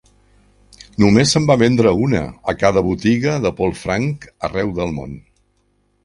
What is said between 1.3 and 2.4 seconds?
se'n va vendre una